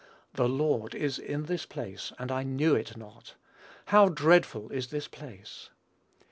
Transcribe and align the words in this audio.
"The 0.33 0.49
Lord 0.49 0.95
is 0.95 1.19
in 1.19 1.43
this 1.43 1.67
place, 1.67 2.11
and 2.17 2.31
I 2.31 2.41
knew 2.41 2.73
it 2.73 2.97
not.... 2.97 3.35
How 3.85 4.09
dreadful 4.09 4.71
is 4.71 4.87
this 4.87 5.07
place!" 5.07 5.69